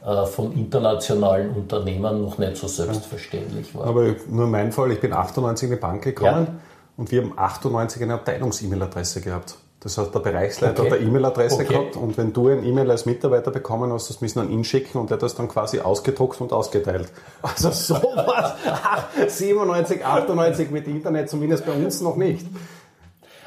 von 0.01 0.53
internationalen 0.53 1.50
Unternehmen 1.51 2.22
noch 2.22 2.38
nicht 2.38 2.56
so 2.56 2.68
selbstverständlich 2.68 3.75
war. 3.75 3.88
Aber 3.88 4.15
nur 4.29 4.48
mein 4.48 4.72
Fall, 4.72 4.91
ich 4.91 5.01
bin 5.01 5.13
98 5.13 5.70
in 5.70 5.75
die 5.75 5.82
Bank 5.82 6.03
gekommen 6.03 6.48
ja. 6.48 6.60
und 6.98 7.12
wir 7.12 7.22
haben 7.22 7.34
98 7.36 8.01
eine 8.03 8.13
Abteilungs-E-Mail-Adresse 8.13 9.22
gehabt. 9.22 9.56
Das 9.82 9.98
heißt, 9.98 10.13
der 10.13 10.20
Bereichsleiter 10.20 10.82
okay. 10.82 10.91
hat 10.91 11.00
eine 11.00 11.08
E-Mail-Adresse 11.08 11.56
okay. 11.56 11.65
gehabt 11.65 11.96
und 11.96 12.18
wenn 12.18 12.34
du 12.34 12.50
ein 12.50 12.65
E-Mail 12.65 12.91
als 12.91 13.06
Mitarbeiter 13.06 13.50
bekommen 13.50 13.94
hast, 13.94 14.10
das 14.10 14.20
müssen 14.20 14.39
an 14.39 14.50
ihn 14.50 14.65
schicken 14.65 14.98
und 14.98 15.10
der 15.10 15.15
hat 15.15 15.24
das 15.24 15.36
dann 15.36 15.48
quasi 15.48 15.79
ausgedruckt 15.79 16.41
und 16.41 16.51
ausgeteilt. 16.51 17.10
Also 17.41 17.72
sowas 17.72 18.56
97, 19.27 20.06
98 20.06 20.72
mit 20.72 20.88
Internet, 20.88 21.29
zumindest 21.29 21.65
bei 21.65 21.72
uns 21.72 22.01
noch 22.01 22.18
nicht. 22.18 22.46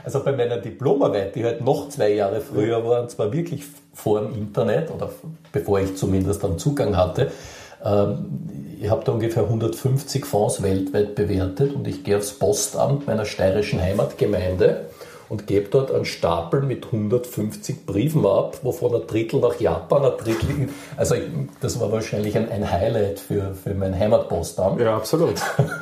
Also 0.05 0.23
bei 0.25 0.33
meiner 0.33 0.59
Diplomarbeit, 0.59 1.35
die 1.35 1.45
halt 1.45 1.61
noch 1.61 1.89
zwei 1.89 2.13
Jahre 2.13 2.41
früher 2.41 2.85
war, 2.87 3.03
und 3.03 3.11
zwar 3.11 3.33
wirklich 3.33 3.65
vor 3.95 4.21
dem 4.21 4.35
Internet 4.35 4.91
oder 4.91 5.11
bevor 5.53 5.81
ich 5.81 5.97
zumindest 5.97 6.43
dann 6.43 6.59
Zugang 6.59 6.97
hatte, 6.97 7.31
Ähm, 7.85 8.49
ich 8.81 8.91
habe 8.91 9.05
da 9.05 9.13
ungefähr 9.13 9.45
150 9.45 10.27
Fonds 10.27 10.63
weltweit 10.63 11.15
bewertet 11.15 11.75
und 11.75 11.87
ich 11.87 12.05
gehe 12.05 12.17
aufs 12.17 12.33
Postamt 12.33 13.07
meiner 13.07 13.25
steirischen 13.25 13.81
Heimatgemeinde 13.81 14.87
und 15.33 15.47
gebe 15.47 15.71
dort 15.71 15.91
einen 15.91 16.05
Stapel 16.05 16.61
mit 16.61 16.85
150 16.85 17.87
Briefen 17.87 18.27
ab, 18.27 18.59
wovon 18.61 18.95
ein 18.95 19.07
Drittel 19.07 19.41
nach 19.41 19.59
Japan, 19.59 20.05
ein 20.05 20.19
Drittel, 20.19 20.69
also 20.99 21.15
das 21.59 21.81
war 21.81 21.91
wahrscheinlich 21.91 22.37
ein, 22.37 22.51
ein 22.51 22.71
Highlight 22.71 23.19
für, 23.19 23.55
für 23.55 23.73
mein 23.73 23.99
Heimatpostamt. 23.99 24.79
Ja, 24.79 24.95
absolut. 24.95 25.41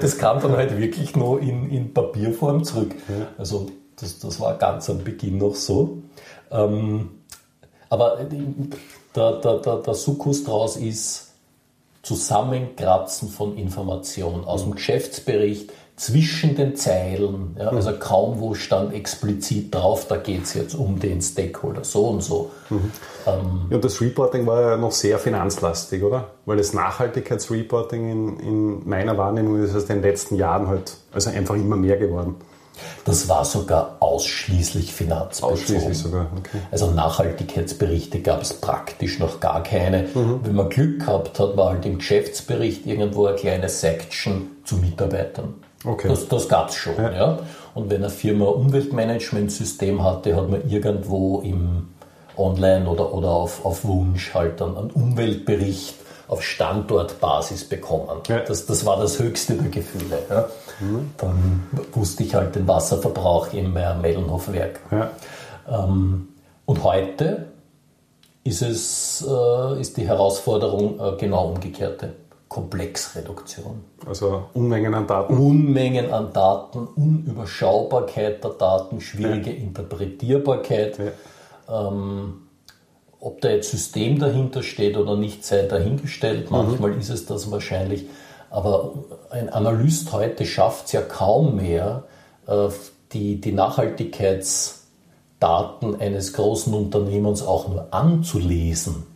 Das, 0.00 0.18
kam 0.18 0.42
dann 0.42 0.56
halt 0.56 0.78
wirklich 0.78 1.16
nur 1.16 1.40
in, 1.40 1.70
in 1.70 1.94
Papierform 1.94 2.64
zurück. 2.64 2.94
Also 3.38 3.66
das, 3.96 4.18
das 4.18 4.38
war 4.40 4.58
ganz 4.58 4.90
am 4.90 5.02
Beginn 5.02 5.38
noch 5.38 5.54
so. 5.54 6.02
Ähm, 6.50 7.10
aber 7.88 8.18
der, 9.16 9.32
der, 9.40 9.58
der, 9.58 9.76
der 9.76 9.94
Sukkus 9.94 10.44
draus 10.44 10.76
ist 10.76 11.32
Zusammenkratzen 12.02 13.28
von 13.28 13.56
Informationen 13.56 14.44
aus 14.44 14.64
dem 14.64 14.74
Geschäftsbericht, 14.74 15.70
zwischen 15.96 16.56
den 16.56 16.74
Zeilen, 16.74 17.56
ja, 17.58 17.68
also 17.68 17.92
kaum 17.92 18.40
wo 18.40 18.54
stand 18.54 18.94
explizit 18.94 19.74
drauf, 19.74 20.06
da 20.08 20.16
geht 20.16 20.44
es 20.44 20.54
jetzt 20.54 20.74
um 20.74 20.98
den 20.98 21.20
Stakeholder 21.20 21.84
so 21.84 22.06
und 22.06 22.22
so. 22.22 22.50
Mhm. 22.70 22.90
Ähm, 23.26 23.66
ja, 23.70 23.76
und 23.76 23.84
das 23.84 24.00
Reporting 24.00 24.46
war 24.46 24.60
ja 24.62 24.76
noch 24.76 24.92
sehr 24.92 25.18
finanzlastig, 25.18 26.02
oder? 26.02 26.30
Weil 26.46 26.56
das 26.56 26.72
Nachhaltigkeitsreporting 26.72 28.10
in, 28.10 28.40
in 28.40 28.88
meiner 28.88 29.16
Wahrnehmung 29.18 29.62
ist 29.62 29.76
aus 29.76 29.86
den 29.86 30.02
letzten 30.02 30.36
Jahren 30.36 30.66
halt 30.66 30.96
also 31.12 31.30
einfach 31.30 31.54
immer 31.54 31.76
mehr 31.76 31.98
geworden. 31.98 32.36
Das 33.04 33.28
war 33.28 33.44
sogar 33.44 33.96
ausschließlich 34.00 34.92
finanzbezogen. 34.92 35.54
Ausschließlich 35.54 35.98
sogar, 35.98 36.26
okay. 36.36 36.58
Also 36.70 36.90
Nachhaltigkeitsberichte 36.90 38.20
gab 38.20 38.42
es 38.42 38.54
praktisch 38.54 39.18
noch 39.18 39.40
gar 39.40 39.62
keine. 39.62 40.08
Mhm. 40.14 40.40
Wenn 40.42 40.54
man 40.54 40.68
Glück 40.68 41.00
gehabt 41.00 41.38
hat, 41.38 41.56
war 41.56 41.70
halt 41.70 41.84
im 41.86 41.98
Geschäftsbericht 41.98 42.86
irgendwo 42.86 43.26
eine 43.26 43.36
kleine 43.36 43.68
Section 43.68 44.56
zu 44.64 44.76
Mitarbeitern. 44.76 45.54
Okay. 45.84 46.08
Das, 46.08 46.28
das 46.28 46.48
gab 46.48 46.68
es 46.68 46.76
schon. 46.76 46.96
Ja. 46.96 47.12
ja. 47.12 47.38
Und 47.74 47.90
wenn 47.90 48.02
eine 48.02 48.10
Firma 48.10 48.46
ein 48.46 48.54
Umweltmanagementsystem 48.54 50.02
hatte, 50.02 50.36
hat 50.36 50.48
man 50.48 50.68
irgendwo 50.68 51.40
im 51.40 51.88
Online 52.36 52.88
oder, 52.88 53.12
oder 53.12 53.30
auf, 53.30 53.64
auf 53.64 53.84
Wunsch 53.84 54.32
halt 54.34 54.60
dann 54.60 54.76
einen 54.76 54.90
Umweltbericht 54.90 55.96
auf 56.28 56.42
Standortbasis 56.42 57.64
bekommen. 57.64 58.08
Ja. 58.28 58.40
Das, 58.40 58.66
das 58.66 58.86
war 58.86 58.98
das 58.98 59.18
höchste 59.18 59.54
der 59.54 59.70
Gefühle. 59.70 60.18
Ja. 60.30 60.48
Mhm. 60.80 61.10
Dann 61.18 61.68
wusste 61.92 62.22
ich 62.22 62.34
halt 62.34 62.54
den 62.54 62.66
Wasserverbrauch 62.66 63.52
im 63.52 63.72
Mellenhofwerk. 63.72 64.80
Ja. 64.90 65.10
Ähm, 65.68 66.28
und 66.64 66.84
heute 66.84 67.46
ist, 68.44 68.62
es, 68.62 69.26
äh, 69.28 69.80
ist 69.80 69.96
die 69.96 70.06
Herausforderung 70.06 70.98
äh, 71.00 71.16
genau 71.18 71.48
umgekehrte. 71.48 72.14
Komplexreduktion. 72.52 73.82
Also 74.06 74.44
Unmengen 74.52 74.94
an 74.94 75.06
Daten. 75.06 75.38
Unmengen 75.38 76.12
an 76.12 76.34
Daten, 76.34 76.86
Unüberschaubarkeit 76.86 78.44
der 78.44 78.50
Daten, 78.50 79.00
schwierige 79.00 79.50
ja. 79.50 79.56
Interpretierbarkeit. 79.56 80.98
Ja. 80.98 81.12
Ähm, 81.88 82.42
ob 83.20 83.40
da 83.40 83.48
jetzt 83.48 83.70
System 83.70 84.18
dahinter 84.18 84.62
steht 84.62 84.98
oder 84.98 85.16
nicht, 85.16 85.46
sei 85.46 85.62
dahingestellt. 85.62 86.50
Mhm. 86.50 86.56
Manchmal 86.58 86.90
mhm. 86.90 87.00
ist 87.00 87.08
es 87.08 87.24
das 87.24 87.50
wahrscheinlich. 87.50 88.04
Aber 88.50 88.92
ein 89.30 89.48
Analyst 89.48 90.12
heute 90.12 90.44
schafft 90.44 90.84
es 90.86 90.92
ja 90.92 91.00
kaum 91.00 91.56
mehr, 91.56 92.04
äh, 92.46 92.68
die, 93.14 93.40
die 93.40 93.52
Nachhaltigkeitsdaten 93.52 95.98
eines 95.98 96.34
großen 96.34 96.74
Unternehmens 96.74 97.42
auch 97.42 97.68
nur 97.68 97.94
anzulesen. 97.94 99.06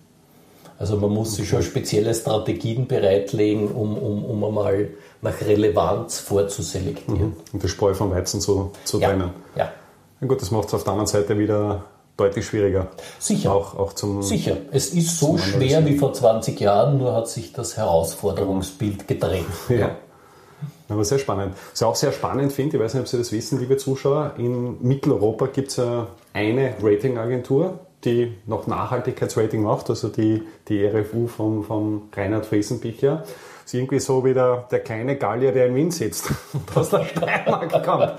Also 0.79 0.97
man 0.97 1.11
muss 1.11 1.37
sich 1.37 1.49
schon 1.49 1.63
spezielle 1.63 2.15
Strategien 2.15 2.87
bereitlegen, 2.87 3.69
um, 3.69 3.97
um, 3.97 4.25
um 4.25 4.45
einmal 4.45 4.89
nach 5.23 5.41
Relevanz 5.41 6.19
vorzuselektieren. 6.19 7.29
Mhm. 7.29 7.37
Und 7.53 7.63
die 7.63 7.69
Spreu 7.69 7.95
vom 7.95 8.11
Weizen 8.11 8.41
zu, 8.41 8.73
zu 8.85 9.01
ja. 9.01 9.09
trennen. 9.09 9.31
Ja. 9.57 9.73
Na 10.21 10.27
gut, 10.27 10.41
das 10.41 10.51
macht 10.51 10.69
es 10.69 10.75
auf 10.75 10.85
der 10.85 10.93
anderen 10.93 11.07
Seite 11.07 11.39
wieder 11.39 11.85
deutlich 12.17 12.47
schwieriger. 12.47 12.89
Sicher. 13.19 13.53
Auch, 13.53 13.79
auch 13.79 13.93
zum, 13.93 14.23
Sicher. 14.23 14.57
Es 14.73 14.89
ist 14.89 15.19
so 15.19 15.39
schwer 15.39 15.85
wie 15.87 15.97
vor 15.97 16.13
20 16.13 16.59
Jahren, 16.61 16.99
nur 16.99 17.15
hat 17.15 17.29
sich 17.29 17.53
das 17.53 17.77
Herausforderungsbild 17.77 19.07
gedreht. 19.09 19.45
Ja. 19.69 19.97
Aber 20.89 21.05
sehr 21.05 21.19
spannend. 21.19 21.55
Was 21.73 21.81
ich 21.81 21.87
auch 21.87 21.97
sehr 21.97 22.13
spannend 22.13 22.53
finde, 22.53 22.77
ich 22.77 22.83
weiß 22.83 22.95
nicht, 22.95 23.03
ob 23.03 23.09
Sie 23.09 23.19
das 23.19 23.33
wissen, 23.33 23.59
liebe 23.59 23.77
Zuschauer, 23.77 24.35
in 24.39 24.81
Mitteleuropa 24.81 25.47
gibt 25.47 25.69
es 25.69 25.77
ja 25.77 26.07
eine 26.33 26.75
Ratingagentur, 26.81 27.81
die 28.05 28.35
noch 28.47 28.67
Nachhaltigkeitsrating 28.67 29.63
macht, 29.63 29.91
also 29.91 30.09
die, 30.09 30.43
die 30.69 30.85
RFU 30.87 31.27
von, 31.27 31.65
von 31.65 32.03
Reinhard 32.15 32.47
Friesenbicher. 32.47 33.25
Das 33.67 33.75
ist 33.75 33.81
irgendwie 33.81 33.99
so 33.99 34.25
wie 34.25 34.33
der, 34.33 34.69
der 34.71 34.79
kleine 34.79 35.17
Gallier, 35.17 35.51
der 35.51 35.67
in 35.67 35.75
Wien 35.75 35.91
sitzt 35.91 36.31
und 36.53 36.77
aus 36.77 36.91
der 36.91 37.05
Steiermark 37.05 37.85
kommt. 37.85 38.13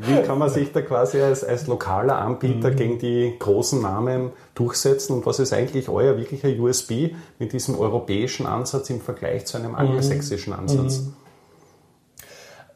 Wie 0.00 0.22
kann 0.22 0.38
man 0.38 0.50
sich 0.50 0.70
da 0.70 0.82
quasi 0.82 1.20
als, 1.20 1.42
als 1.42 1.66
lokaler 1.66 2.18
Anbieter 2.18 2.70
mhm. 2.70 2.76
gegen 2.76 2.98
die 3.00 3.34
großen 3.36 3.82
Namen 3.82 4.30
durchsetzen 4.54 5.14
und 5.14 5.26
was 5.26 5.40
ist 5.40 5.52
eigentlich 5.52 5.88
euer 5.88 6.16
wirklicher 6.16 6.48
USB 6.48 7.14
mit 7.40 7.52
diesem 7.52 7.76
europäischen 7.76 8.46
Ansatz 8.46 8.88
im 8.90 9.00
Vergleich 9.00 9.46
zu 9.46 9.56
einem 9.56 9.72
mhm. 9.72 9.78
angelsächsischen 9.78 10.52
Ansatz? 10.52 11.00
Mhm. 11.00 11.14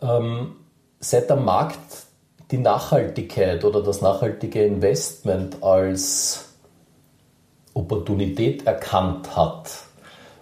Ähm, 0.02 0.52
seit 0.98 1.30
der 1.30 1.36
Markt 1.36 1.78
die 2.50 2.58
Nachhaltigkeit 2.58 3.64
oder 3.64 3.82
das 3.82 4.00
nachhaltige 4.00 4.64
Investment 4.64 5.62
als 5.62 6.46
Opportunität 7.74 8.66
erkannt 8.66 9.36
hat, 9.36 9.70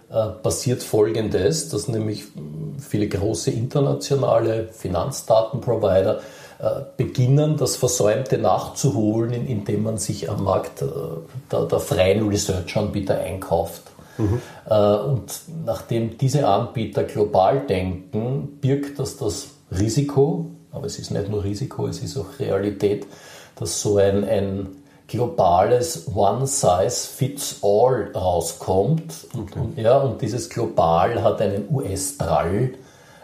äh, 0.09 0.29
passiert 0.41 0.81
Folgendes, 0.81 1.69
dass 1.69 1.87
nämlich 1.87 2.23
viele 2.79 3.07
große 3.07 3.51
internationale 3.51 4.67
Finanzdatenprovider 4.69 6.21
äh, 6.59 6.69
beginnen, 6.97 7.57
das 7.57 7.75
Versäumte 7.75 8.39
nachzuholen, 8.39 9.45
indem 9.45 9.83
man 9.83 9.97
sich 9.97 10.29
am 10.29 10.43
Markt 10.43 10.81
äh, 10.81 10.85
der, 11.51 11.65
der 11.65 11.79
freien 11.79 12.27
Research-Anbieter 12.27 13.19
einkauft. 13.19 13.83
Mhm. 14.17 14.41
Und 14.69 15.41
nachdem 15.65 16.17
diese 16.17 16.45
Anbieter 16.45 17.05
global 17.05 17.65
denken, 17.65 18.59
birgt 18.59 18.99
das 18.99 19.15
das 19.15 19.47
Risiko, 19.71 20.47
aber 20.71 20.85
es 20.85 20.99
ist 20.99 21.11
nicht 21.11 21.29
nur 21.29 21.43
Risiko, 21.43 21.87
es 21.87 22.01
ist 22.01 22.17
auch 22.17 22.39
Realität, 22.39 23.07
dass 23.55 23.81
so 23.81 23.97
ein, 23.97 24.23
ein 24.23 24.67
globales 25.07 26.07
One-Size-Fits-All 26.13 28.11
rauskommt. 28.13 29.27
Okay. 29.33 29.59
Und, 29.59 29.77
ja, 29.77 29.97
und 29.97 30.21
dieses 30.21 30.49
Global 30.49 31.23
hat 31.23 31.41
einen 31.41 31.67
US-Drall, 31.71 32.71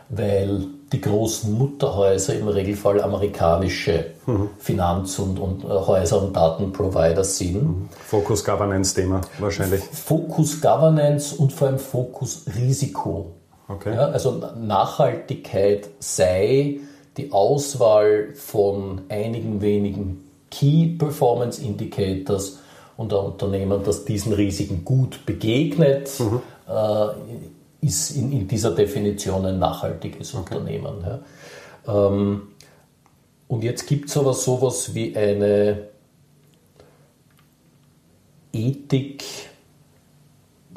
weil 0.09 0.65
die 0.91 1.01
großen 1.01 1.51
Mutterhäuser 1.57 2.35
im 2.35 2.47
Regelfall 2.47 3.01
amerikanische 3.01 4.05
mhm. 4.25 4.49
Finanz- 4.59 5.17
und, 5.19 5.39
und 5.39 5.63
äh, 5.63 5.67
Häuser 5.67 6.21
und 6.21 6.35
Datenprovider 6.35 7.23
sind. 7.23 7.63
Mhm. 7.63 7.89
Focus 8.05 8.43
Governance-Thema 8.43 9.21
wahrscheinlich. 9.39 9.83
Focus 9.83 10.61
Governance 10.61 11.35
und 11.35 11.53
vor 11.53 11.69
allem 11.69 11.79
Focus 11.79 12.45
Risiko. 12.55 13.31
Okay. 13.67 13.95
Ja, 13.95 14.09
also 14.09 14.43
Nachhaltigkeit 14.59 15.89
sei 15.99 16.81
die 17.17 17.31
Auswahl 17.31 18.33
von 18.35 19.01
einigen 19.09 19.61
wenigen 19.61 20.29
Key 20.51 20.87
Performance 20.97 21.61
Indicators 21.61 22.59
und 22.97 23.13
ein 23.13 23.19
Unternehmen, 23.19 23.81
das 23.83 24.05
diesen 24.05 24.33
Risiken 24.33 24.85
gut 24.85 25.25
begegnet, 25.25 26.09
mhm. 26.19 26.41
äh, 26.69 27.85
ist 27.85 28.11
in, 28.11 28.31
in, 28.31 28.47
dieser 28.47 28.71
Definition 28.71 29.45
ein 29.45 29.59
nachhaltiges 29.59 30.33
okay. 30.33 30.55
Unternehmen. 30.55 31.05
Ja. 31.05 32.07
Ähm, 32.07 32.41
und 33.47 33.63
jetzt 33.63 33.85
gibt 33.85 34.09
es 34.09 34.17
aber 34.17 34.33
sowas 34.33 34.93
wie 34.95 35.15
eine 35.15 35.89
Ethik 38.53 39.23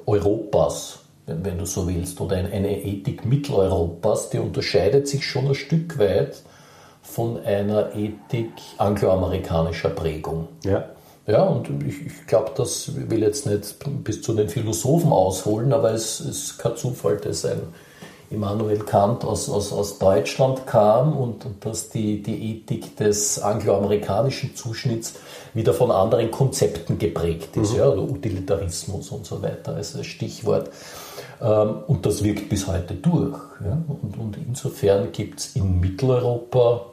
Europas 0.07 0.98
wenn 1.29 1.59
du 1.59 1.67
so 1.67 1.87
willst, 1.87 2.21
oder 2.21 2.37
eine 2.37 2.83
Ethik 2.83 3.25
Mitteleuropas, 3.25 4.31
die 4.31 4.39
unterscheidet 4.39 5.09
sich 5.09 5.25
schon 5.25 5.49
ein 5.49 5.55
Stück 5.55 5.99
weit 5.99 6.43
von 7.03 7.43
einer 7.45 7.95
Ethik 7.95 8.53
angloamerikanischer 8.79 9.91
Prägung. 9.91 10.49
Ja. 10.65 10.85
Ja, 11.27 11.43
und 11.43 11.69
ich, 11.87 12.07
ich 12.07 12.27
glaube, 12.27 12.53
das 12.57 12.91
will 13.11 13.21
jetzt 13.21 13.45
nicht 13.45 13.77
bis 14.03 14.23
zu 14.23 14.33
den 14.33 14.49
Philosophen 14.49 15.13
ausholen, 15.13 15.75
aber 15.75 15.93
es 15.93 16.21
ist 16.21 16.59
kein 16.59 16.75
Zufall, 16.75 17.19
dass 17.19 17.45
ein 17.45 17.61
Immanuel 18.31 18.79
Kant 18.81 19.25
aus, 19.25 19.49
aus, 19.49 19.73
aus 19.73 19.99
Deutschland 19.99 20.67
kam 20.67 21.17
und, 21.17 21.45
und 21.45 21.65
dass 21.65 21.91
die, 21.91 22.23
die 22.23 22.53
Ethik 22.53 22.97
des 22.97 23.41
angloamerikanischen 23.41 24.55
Zuschnitts 24.55 25.15
wieder 25.55 25.73
von 25.73 25.91
anderen 25.91 26.31
Konzepten 26.31 26.99
geprägt 26.99 27.57
ist, 27.57 27.73
mhm. 27.73 27.79
ja, 27.79 27.89
oder 27.89 28.03
Utilitarismus 28.03 29.11
und 29.11 29.27
so 29.27 29.43
weiter 29.43 29.75
als 29.75 29.99
Stichwort. 30.07 30.71
Ähm, 31.41 31.77
und 31.87 32.05
das 32.07 32.23
wirkt 32.23 32.49
bis 32.49 32.67
heute 32.67 32.95
durch. 32.95 33.39
Und 33.61 34.37
insofern 34.47 35.13
gibt 35.13 35.41
es 35.41 35.57
in 35.57 35.81
Mitteleuropa, 35.81 36.87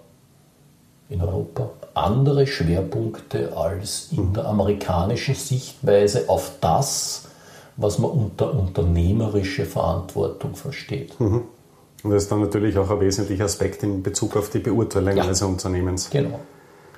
in 1.10 1.22
Europa, 1.22 1.70
andere 1.94 2.48
Schwerpunkte 2.48 3.56
als 3.56 4.10
in 4.12 4.30
mhm. 4.30 4.34
der 4.34 4.46
amerikanischen 4.46 5.36
Sichtweise 5.36 6.28
auf 6.28 6.54
das, 6.62 7.28
was 7.78 8.00
man 8.00 8.12
unter 8.12 8.54
unternehmerische 8.54 9.66
Verantwortung 9.66 10.56
versteht. 10.56 11.20
Mhm. 11.20 11.44
Und 12.04 12.12
das 12.12 12.24
ist 12.24 12.32
dann 12.32 12.42
natürlich 12.42 12.78
auch 12.78 12.90
ein 12.90 13.00
wesentlicher 13.00 13.46
Aspekt 13.46 13.84
in 13.84 14.04
Bezug 14.04 14.36
auf 14.38 14.50
die 14.50 14.60
Beurteilung 14.60 15.18
ja. 15.18 15.24
eines 15.24 15.42
Unternehmens. 15.42 16.10
Genau. 16.10 16.40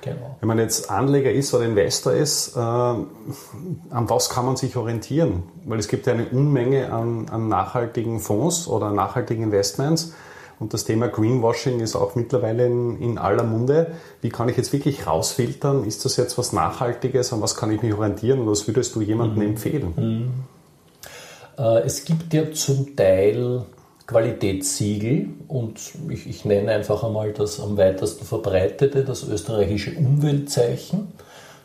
Genau. 0.00 0.36
Wenn 0.40 0.48
man 0.48 0.58
jetzt 0.58 0.90
Anleger 0.90 1.30
ist 1.30 1.52
oder 1.54 1.64
Investor 1.64 2.12
ist, 2.12 2.56
äh, 2.56 2.60
an 2.60 3.08
was 3.90 4.30
kann 4.30 4.46
man 4.46 4.56
sich 4.56 4.76
orientieren? 4.76 5.44
Weil 5.64 5.78
es 5.78 5.88
gibt 5.88 6.06
ja 6.06 6.12
eine 6.12 6.26
Unmenge 6.26 6.92
an, 6.92 7.28
an 7.30 7.48
nachhaltigen 7.48 8.20
Fonds 8.20 8.68
oder 8.68 8.90
nachhaltigen 8.90 9.44
Investments. 9.44 10.14
Und 10.60 10.74
das 10.74 10.84
Thema 10.84 11.06
Greenwashing 11.08 11.80
ist 11.80 11.94
auch 11.94 12.16
mittlerweile 12.16 12.66
in, 12.66 13.00
in, 13.00 13.18
aller 13.18 13.44
Munde. 13.44 13.92
Wie 14.20 14.28
kann 14.28 14.48
ich 14.48 14.56
jetzt 14.56 14.72
wirklich 14.72 15.06
rausfiltern? 15.06 15.84
Ist 15.84 16.04
das 16.04 16.16
jetzt 16.16 16.36
was 16.36 16.52
Nachhaltiges? 16.52 17.32
An 17.32 17.40
was 17.40 17.54
kann 17.54 17.70
ich 17.70 17.82
mich 17.82 17.94
orientieren? 17.94 18.40
Und 18.40 18.48
was 18.48 18.66
würdest 18.66 18.94
du 18.96 19.00
jemandem 19.00 19.44
mhm. 19.44 19.50
empfehlen? 19.50 19.92
Mhm. 19.96 20.32
Äh, 21.58 21.80
es 21.82 22.04
gibt 22.04 22.34
ja 22.34 22.50
zum 22.52 22.96
Teil 22.96 23.66
Qualitätssiegel 24.08 25.28
und 25.48 25.78
ich, 26.08 26.26
ich, 26.26 26.44
nenne 26.46 26.72
einfach 26.72 27.04
einmal 27.04 27.34
das 27.34 27.60
am 27.60 27.76
weitesten 27.76 28.24
verbreitete, 28.24 29.04
das 29.04 29.22
österreichische 29.22 29.92
Umweltzeichen, 29.98 31.08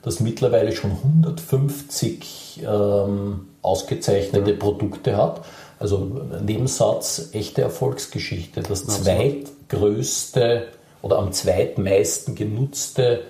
das 0.02 0.20
mittlerweile 0.20 0.74
schon 0.74 0.92
150 0.92 2.64
ähm, 2.68 3.48
ausgezeichnete 3.62 4.54
Produkte 4.56 5.16
hat. 5.16 5.46
Also 5.80 6.22
Nebensatz, 6.46 7.30
echte 7.32 7.62
Erfolgsgeschichte, 7.62 8.62
das 8.62 8.88
zweitgrößte 8.88 10.68
oder 11.02 11.20
am 11.20 11.32
zweitmeisten 11.32 12.36
genutzte 12.36 13.22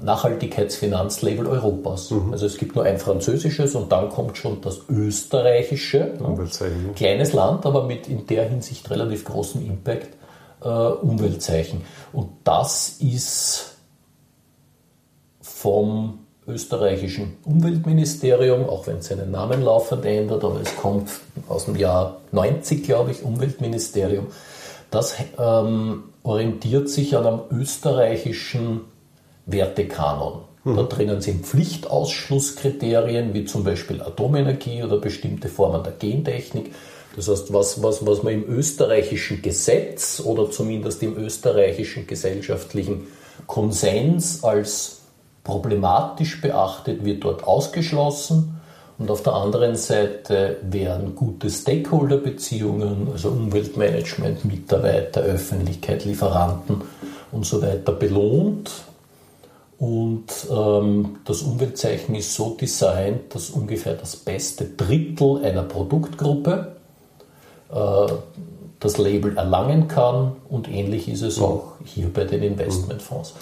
Nachhaltigkeitsfinanzlabel 0.00 1.46
Europas. 1.46 2.10
Mhm. 2.10 2.32
Also 2.32 2.46
es 2.46 2.56
gibt 2.56 2.74
nur 2.74 2.84
ein 2.84 2.98
französisches 2.98 3.74
und 3.74 3.92
dann 3.92 4.08
kommt 4.08 4.38
schon 4.38 4.60
das 4.60 4.80
österreichische. 4.88 6.14
Ne? 6.18 6.48
Kleines 6.94 7.32
Land, 7.32 7.66
aber 7.66 7.84
mit 7.84 8.08
in 8.08 8.26
der 8.26 8.48
Hinsicht 8.48 8.90
relativ 8.90 9.24
großem 9.24 9.64
Impact 9.64 10.08
äh, 10.62 10.68
Umweltzeichen. 10.68 11.82
Und 12.12 12.30
das 12.44 12.96
ist 13.00 13.74
vom 15.40 16.20
österreichischen 16.46 17.36
Umweltministerium, 17.44 18.68
auch 18.68 18.86
wenn 18.86 18.98
es 18.98 19.06
seinen 19.06 19.30
Namen 19.30 19.62
laufend 19.62 20.04
ändert, 20.04 20.42
aber 20.42 20.60
es 20.60 20.74
kommt 20.76 21.08
aus 21.48 21.66
dem 21.66 21.76
Jahr 21.76 22.20
90, 22.32 22.82
glaube 22.82 23.12
ich, 23.12 23.22
Umweltministerium. 23.22 24.26
Das 24.90 25.14
ähm, 25.38 26.04
orientiert 26.24 26.88
sich 26.88 27.16
an 27.16 27.26
einem 27.26 27.40
österreichischen 27.50 28.82
Wertekanon. 29.46 30.42
Mhm. 30.64 30.76
Da 30.76 30.82
drinnen 30.84 31.20
sind 31.20 31.44
Pflichtausschlusskriterien, 31.44 33.34
wie 33.34 33.44
zum 33.44 33.64
Beispiel 33.64 34.00
Atomenergie 34.00 34.82
oder 34.82 34.98
bestimmte 34.98 35.48
Formen 35.48 35.82
der 35.82 35.92
Gentechnik. 35.92 36.72
Das 37.16 37.28
heißt, 37.28 37.52
was, 37.52 37.82
was, 37.82 38.06
was 38.06 38.22
man 38.22 38.32
im 38.32 38.48
österreichischen 38.48 39.42
Gesetz 39.42 40.22
oder 40.24 40.50
zumindest 40.50 41.02
im 41.02 41.16
österreichischen 41.16 42.06
gesellschaftlichen 42.06 43.06
Konsens 43.46 44.42
als 44.44 45.00
problematisch 45.44 46.40
beachtet, 46.40 47.04
wird 47.04 47.24
dort 47.24 47.44
ausgeschlossen. 47.44 48.60
Und 48.98 49.10
auf 49.10 49.22
der 49.22 49.34
anderen 49.34 49.74
Seite 49.74 50.58
werden 50.62 51.16
gute 51.16 51.50
Stakeholder-Beziehungen, 51.50 53.08
also 53.12 53.30
Umweltmanagement, 53.30 54.44
Mitarbeiter, 54.44 55.22
Öffentlichkeit, 55.22 56.04
Lieferanten 56.04 56.82
und 57.32 57.44
so 57.44 57.60
weiter 57.60 57.92
belohnt. 57.92 58.70
Und 59.82 60.26
ähm, 60.48 61.16
das 61.24 61.42
Umweltzeichen 61.42 62.14
ist 62.14 62.32
so 62.34 62.54
designt, 62.54 63.34
dass 63.34 63.50
ungefähr 63.50 63.94
das 63.94 64.14
beste 64.14 64.64
Drittel 64.64 65.44
einer 65.44 65.64
Produktgruppe 65.64 66.76
äh, 67.68 68.12
das 68.78 68.98
Label 68.98 69.36
erlangen 69.36 69.88
kann. 69.88 70.36
Und 70.48 70.70
ähnlich 70.70 71.08
ist 71.08 71.22
es 71.22 71.40
auch 71.40 71.72
hier 71.84 72.12
bei 72.14 72.26
den 72.26 72.44
Investmentfonds. 72.44 73.34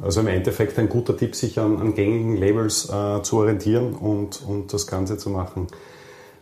Also 0.00 0.20
im 0.20 0.28
Endeffekt 0.28 0.78
ein 0.78 0.88
guter 0.88 1.16
Tipp, 1.16 1.34
sich 1.34 1.58
an, 1.58 1.80
an 1.80 1.92
gängigen 1.96 2.36
Labels 2.36 2.88
äh, 2.88 3.20
zu 3.24 3.38
orientieren 3.38 3.94
und, 3.94 4.42
und 4.46 4.72
das 4.72 4.86
Ganze 4.86 5.18
zu 5.18 5.28
machen. 5.28 5.66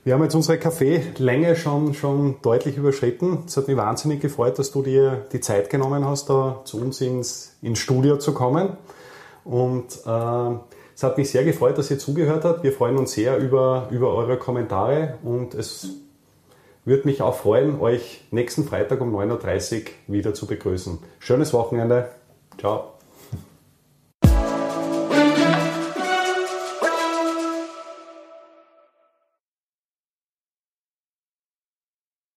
Wir 0.05 0.13
haben 0.13 0.23
jetzt 0.25 0.35
unsere 0.35 0.59
Kaffeelänge 0.59 1.57
schon, 1.57 1.95
schon 1.95 2.37
deutlich 2.43 2.77
überschritten. 2.77 3.45
Es 3.47 3.57
hat 3.57 3.67
mich 3.67 3.79
wahnsinnig 3.79 4.21
gefreut, 4.21 4.59
dass 4.59 4.73
du 4.73 4.83
dir 4.83 5.25
die 5.33 5.41
Zeit 5.41 5.71
genommen 5.71 6.05
hast, 6.05 6.29
da 6.29 6.61
zu 6.67 6.79
uns 6.83 7.01
ins, 7.01 7.55
ins 7.63 7.79
Studio 7.79 8.19
zu 8.19 8.35
kommen. 8.35 8.77
Und 9.49 10.01
äh, 10.05 10.59
es 10.95 11.03
hat 11.03 11.17
mich 11.17 11.31
sehr 11.31 11.45
gefreut, 11.45 11.79
dass 11.79 11.91
ihr 11.91 11.99
zugehört 11.99 12.45
habt. 12.45 12.63
Wir 12.63 12.73
freuen 12.73 12.99
uns 12.99 13.13
sehr 13.13 13.39
über, 13.39 13.89
über 13.91 14.15
eure 14.15 14.37
Kommentare 14.37 15.15
und 15.23 15.55
es 15.55 15.89
würde 16.85 17.07
mich 17.07 17.23
auch 17.23 17.35
freuen, 17.35 17.81
euch 17.81 18.25
nächsten 18.31 18.65
Freitag 18.65 19.01
um 19.01 19.15
9.30 19.15 19.83
Uhr 19.83 20.15
wieder 20.15 20.35
zu 20.35 20.47
begrüßen. 20.47 20.99
Schönes 21.19 21.53
Wochenende. 21.53 22.11
Ciao. 22.59 22.98